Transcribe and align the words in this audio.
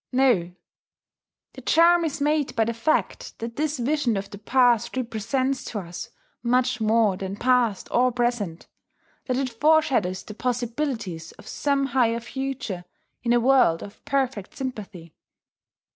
No: 0.11 0.51
the 1.53 1.61
charm 1.61 2.03
is 2.05 2.19
made 2.19 2.55
by 2.55 2.65
the 2.65 2.73
fact 2.73 3.37
that 3.37 3.55
this 3.55 3.77
vision 3.77 4.17
of 4.17 4.31
the 4.31 4.39
past 4.39 4.97
represents 4.97 5.63
to 5.65 5.79
us 5.81 6.09
much 6.41 6.81
more 6.81 7.15
than 7.17 7.35
past 7.35 7.87
or 7.91 8.11
present, 8.11 8.65
that 9.27 9.37
it 9.37 9.51
foreshadows 9.51 10.23
the 10.23 10.33
possibilities 10.33 11.33
of 11.33 11.47
some 11.47 11.85
higher 11.85 12.19
future, 12.19 12.83
in 13.21 13.31
a 13.31 13.39
world 13.39 13.83
of 13.83 14.03
Perfect 14.03 14.57
sympathy. 14.57 15.13